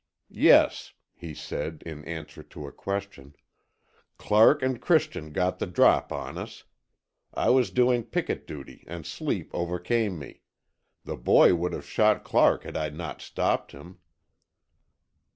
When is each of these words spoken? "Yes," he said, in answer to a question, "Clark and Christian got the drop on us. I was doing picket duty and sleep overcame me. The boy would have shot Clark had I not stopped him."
"Yes," 0.33 0.93
he 1.13 1.35
said, 1.35 1.83
in 1.85 2.03
answer 2.05 2.41
to 2.41 2.65
a 2.65 2.71
question, 2.71 3.35
"Clark 4.17 4.63
and 4.63 4.81
Christian 4.81 5.31
got 5.31 5.59
the 5.59 5.67
drop 5.67 6.11
on 6.11 6.39
us. 6.39 6.63
I 7.35 7.51
was 7.51 7.69
doing 7.69 8.05
picket 8.05 8.47
duty 8.47 8.83
and 8.87 9.05
sleep 9.05 9.51
overcame 9.53 10.17
me. 10.17 10.41
The 11.03 11.17
boy 11.17 11.53
would 11.53 11.73
have 11.73 11.85
shot 11.85 12.23
Clark 12.23 12.63
had 12.63 12.75
I 12.75 12.89
not 12.89 13.21
stopped 13.21 13.73
him." 13.73 13.99